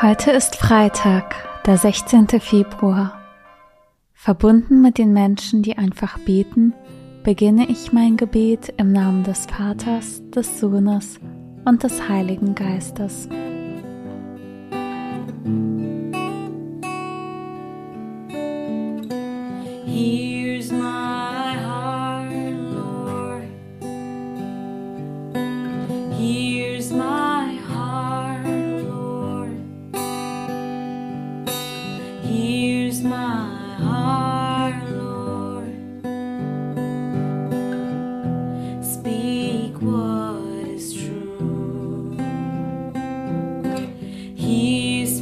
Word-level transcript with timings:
Heute 0.00 0.30
ist 0.30 0.54
Freitag, 0.54 1.34
der 1.66 1.76
16. 1.76 2.28
Februar. 2.38 3.20
Verbunden 4.14 4.80
mit 4.80 4.96
den 4.96 5.12
Menschen, 5.12 5.62
die 5.62 5.76
einfach 5.76 6.20
beten, 6.20 6.72
beginne 7.24 7.68
ich 7.68 7.92
mein 7.92 8.16
Gebet 8.16 8.72
im 8.76 8.92
Namen 8.92 9.24
des 9.24 9.46
Vaters, 9.46 10.22
des 10.30 10.60
Sohnes 10.60 11.18
und 11.64 11.82
des 11.82 12.08
Heiligen 12.08 12.54
Geistes. 12.54 13.28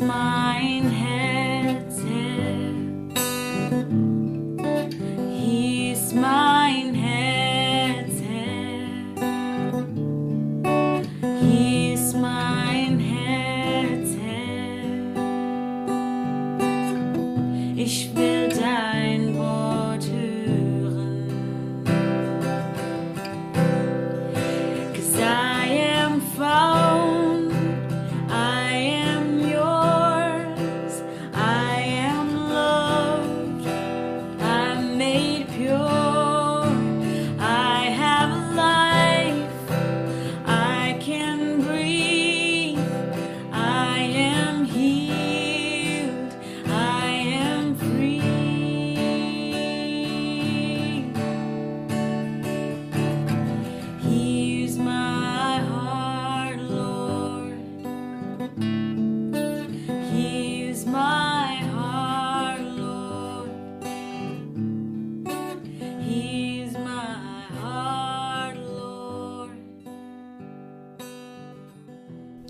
smile. 0.06 0.45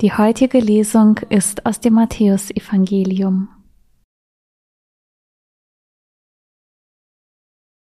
Die 0.02 0.12
heutige 0.12 0.58
Lesung 0.58 1.16
ist 1.30 1.64
aus 1.64 1.80
dem 1.80 1.94
Matthäusevangelium. 1.94 3.48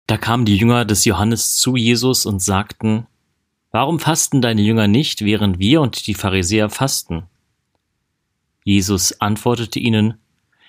Da 0.08 0.16
kamen 0.16 0.44
die 0.44 0.56
Jünger 0.56 0.84
des 0.84 1.04
Johannes 1.04 1.54
zu 1.58 1.76
Jesus 1.76 2.26
und 2.26 2.42
sagten, 2.42 3.06
Warum 3.70 4.00
fasten 4.00 4.42
deine 4.42 4.62
Jünger 4.62 4.88
nicht, 4.88 5.24
während 5.24 5.60
wir 5.60 5.80
und 5.80 6.08
die 6.08 6.14
Pharisäer 6.14 6.70
fasten? 6.70 7.28
Jesus 8.64 9.20
antwortete 9.20 9.78
ihnen, 9.78 10.18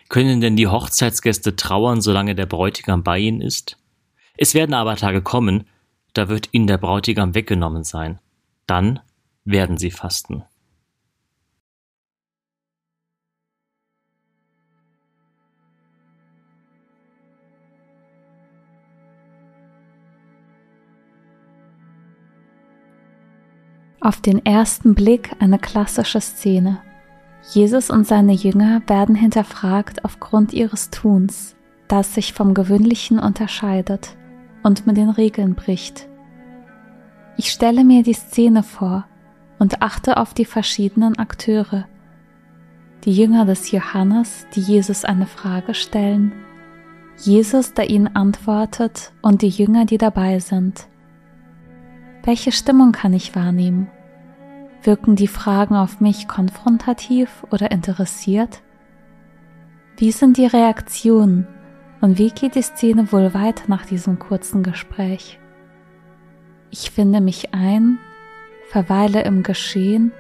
Können 0.09 0.39
denn 0.39 0.55
die 0.55 0.67
Hochzeitsgäste 0.67 1.55
trauern, 1.55 2.01
solange 2.01 2.35
der 2.35 2.45
Bräutigam 2.45 3.01
bei 3.01 3.17
ihnen 3.17 3.41
ist? 3.41 3.79
Es 4.37 4.53
werden 4.53 4.75
aber 4.75 4.97
Tage 4.97 5.23
kommen, 5.23 5.65
da 6.13 6.29
wird 6.29 6.49
ihnen 6.51 6.67
der 6.67 6.77
Bräutigam 6.77 7.33
weggenommen 7.33 7.83
sein. 7.83 8.19
Dann 8.67 8.99
werden 9.45 9.77
sie 9.77 9.89
fasten. 9.89 10.43
Auf 24.03 24.19
den 24.19 24.45
ersten 24.45 24.95
Blick 24.95 25.31
eine 25.39 25.57
klassische 25.57 26.19
Szene. 26.19 26.79
Jesus 27.53 27.89
und 27.89 28.05
seine 28.05 28.33
Jünger 28.33 28.81
werden 28.85 29.15
hinterfragt 29.15 30.03
aufgrund 30.03 30.51
ihres 30.51 30.89
Tuns, 30.89 31.55
das 31.87 32.13
sich 32.13 32.33
vom 32.33 32.53
gewöhnlichen 32.53 33.17
unterscheidet 33.17 34.17
und 34.61 34.85
mit 34.85 34.97
den 34.97 35.09
Regeln 35.09 35.55
bricht. 35.55 36.09
Ich 37.37 37.49
stelle 37.49 37.85
mir 37.85 38.03
die 38.03 38.13
Szene 38.13 38.61
vor 38.61 39.05
und 39.57 39.81
achte 39.81 40.17
auf 40.17 40.33
die 40.33 40.43
verschiedenen 40.43 41.17
Akteure. 41.17 41.85
Die 43.05 43.13
Jünger 43.13 43.45
des 43.45 43.71
Johannes, 43.71 44.47
die 44.53 44.61
Jesus 44.61 45.05
eine 45.05 45.27
Frage 45.27 45.73
stellen, 45.73 46.33
Jesus, 47.15 47.73
der 47.73 47.89
ihnen 47.89 48.13
antwortet 48.17 49.13
und 49.21 49.43
die 49.43 49.49
Jünger, 49.49 49.85
die 49.85 49.97
dabei 49.97 50.39
sind. 50.39 50.89
Welche 52.25 52.53
Stimmung 52.53 52.93
kann 52.93 53.11
ich 53.11 53.35
wahrnehmen? 53.35 53.89
Wirken 54.81 55.17
die 55.17 55.27
Fragen 55.27 55.75
auf 55.75 55.99
mich 55.99 56.29
konfrontativ 56.29 57.45
oder 57.51 57.69
interessiert? 57.71 58.61
Wie 59.97 60.13
sind 60.13 60.37
die 60.37 60.45
Reaktionen 60.45 61.47
und 61.99 62.17
wie 62.17 62.31
geht 62.31 62.55
die 62.55 62.61
Szene 62.61 63.11
wohl 63.11 63.33
weiter 63.33 63.65
nach 63.67 63.85
diesem 63.85 64.19
kurzen 64.19 64.63
Gespräch? 64.63 65.37
Ich 66.71 66.91
finde 66.91 67.19
mich 67.19 67.53
ein, 67.53 67.99
verweile 68.69 69.23
im 69.23 69.43
Geschehen 69.43 70.13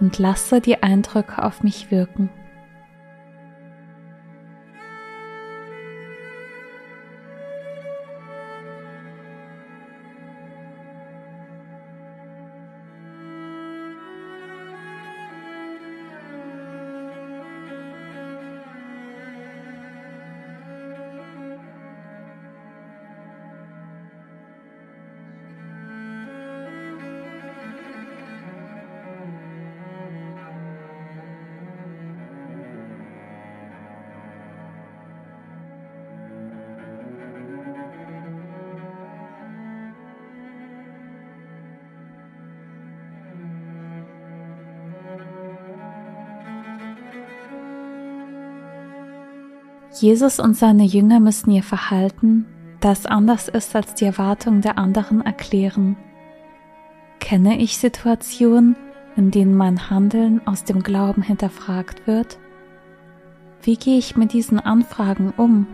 und 0.00 0.18
lasse 0.18 0.62
die 0.62 0.82
Eindrücke 0.82 1.42
auf 1.42 1.62
mich 1.62 1.90
wirken. 1.90 2.30
Jesus 50.00 50.38
und 50.38 50.56
seine 50.56 50.84
Jünger 50.84 51.18
müssen 51.18 51.50
ihr 51.50 51.62
Verhalten, 51.62 52.46
das 52.80 53.06
anders 53.06 53.48
ist 53.48 53.74
als 53.74 53.94
die 53.94 54.04
Erwartung 54.04 54.60
der 54.60 54.78
anderen, 54.78 55.20
erklären. 55.22 55.96
Kenne 57.18 57.58
ich 57.58 57.78
Situationen, 57.78 58.76
in 59.16 59.30
denen 59.30 59.56
mein 59.56 59.90
Handeln 59.90 60.40
aus 60.46 60.64
dem 60.64 60.82
Glauben 60.82 61.22
hinterfragt 61.22 62.06
wird? 62.06 62.38
Wie 63.62 63.76
gehe 63.76 63.98
ich 63.98 64.16
mit 64.16 64.32
diesen 64.32 64.60
Anfragen 64.60 65.32
um? 65.36 65.66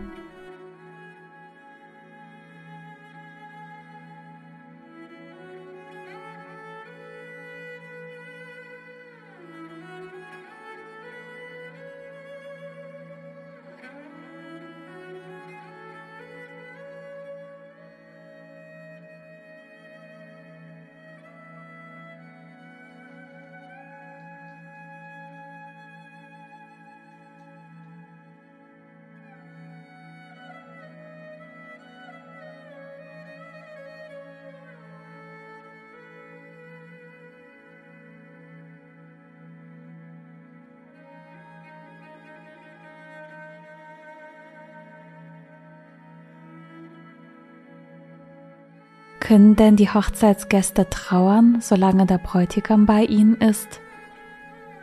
Können 49.25 49.55
denn 49.55 49.75
die 49.75 49.89
Hochzeitsgäste 49.89 50.87
trauern, 50.87 51.57
solange 51.59 52.05
der 52.05 52.19
Bräutigam 52.19 52.85
bei 52.85 53.05
ihnen 53.05 53.37
ist? 53.37 53.81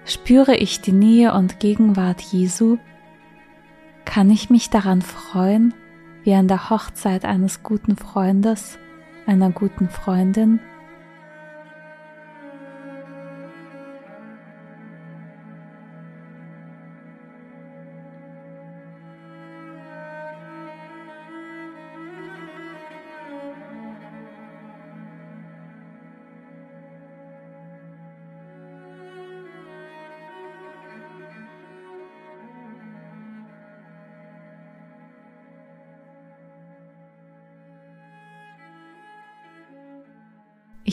Spüre 0.04 0.56
ich 0.56 0.80
die 0.80 0.90
Nähe 0.90 1.32
und 1.32 1.60
Gegenwart 1.60 2.20
Jesu? 2.20 2.78
Kann 4.04 4.30
ich 4.30 4.50
mich 4.50 4.68
daran 4.68 5.00
freuen, 5.00 5.74
wie 6.24 6.34
an 6.34 6.48
der 6.48 6.70
Hochzeit 6.70 7.24
eines 7.24 7.62
guten 7.62 7.94
Freundes, 7.94 8.80
einer 9.26 9.50
guten 9.50 9.88
Freundin? 9.88 10.58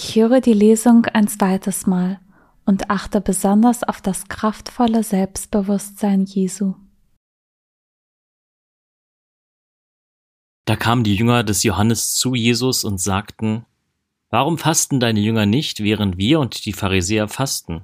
Ich 0.02 0.16
höre 0.16 0.40
die 0.40 0.54
Lesung 0.54 1.08
ein 1.08 1.28
zweites 1.28 1.86
Mal 1.86 2.22
und 2.66 2.90
achte 2.90 3.20
besonders 3.20 3.84
auf 3.84 4.00
das 4.00 4.30
kraftvolle 4.30 5.04
Selbstbewusstsein 5.04 6.24
Jesu. 6.24 6.76
Da 10.64 10.78
kamen 10.78 11.04
die 11.04 11.16
Jünger 11.16 11.44
des 11.44 11.64
Johannes 11.64 12.14
zu 12.14 12.34
Jesus 12.34 12.86
und 12.86 13.02
sagten, 13.02 13.66
Warum 14.30 14.58
fasten 14.58 15.02
deine 15.02 15.20
Jünger 15.20 15.46
nicht, 15.46 15.84
während 15.84 16.18
wir 16.18 16.40
und 16.40 16.64
die 16.64 16.72
Pharisäer 16.72 17.28
fasten? 17.28 17.82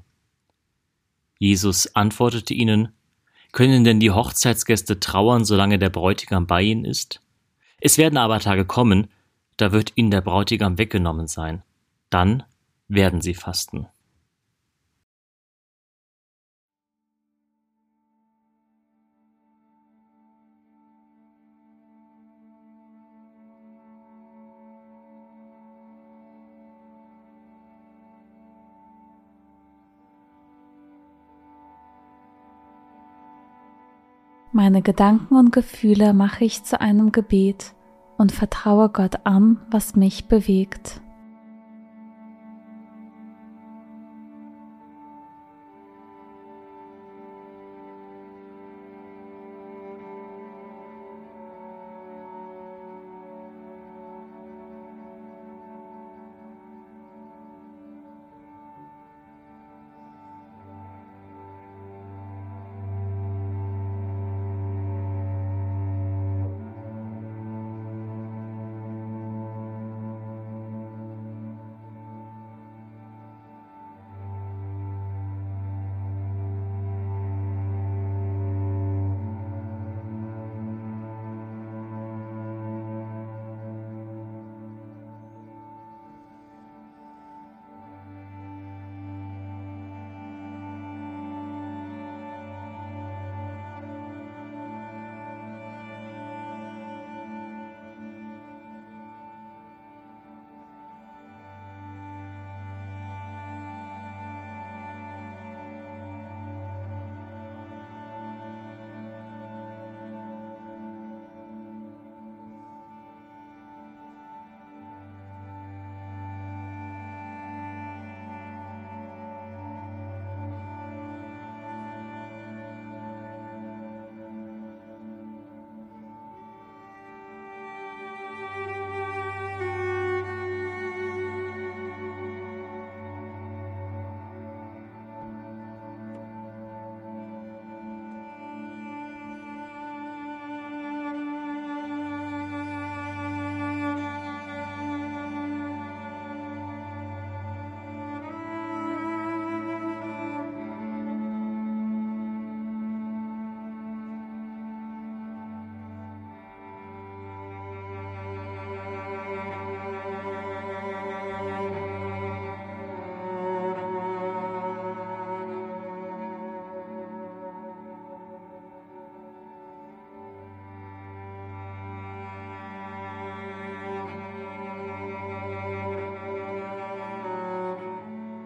Jesus 1.38 1.97
antwortete 1.97 2.53
ihnen, 2.53 2.94
Können 3.51 3.83
denn 3.83 4.00
die 4.00 4.12
Hochzeitsgäste 4.12 5.01
trauern, 5.01 5.44
solange 5.44 5.79
der 5.79 5.89
Bräutigam 5.89 6.47
bei 6.47 6.62
ihnen 6.62 6.85
ist? 6.85 7.19
Es 7.81 7.97
werden 7.97 8.15
aber 8.15 8.39
Tage 8.39 8.63
kommen, 8.63 9.09
da 9.57 9.73
wird 9.73 9.91
ihnen 9.95 10.12
der 10.12 10.21
Bräutigam 10.21 10.77
weggenommen 10.77 11.27
sein 11.27 11.62
dann 12.09 12.43
werden 12.87 13.21
sie 13.21 13.33
fasten. 13.33 13.87
Meine 34.55 34.81
Gedanken 34.81 35.35
und 35.35 35.51
Gefühle 35.51 36.13
mache 36.13 36.45
ich 36.45 36.63
zu 36.63 36.79
einem 36.79 37.11
Gebet 37.11 37.73
und 38.17 38.31
vertraue 38.31 38.87
Gott 38.87 39.25
an, 39.25 39.59
was 39.69 39.97
mich 39.97 40.29
bewegt. 40.29 41.01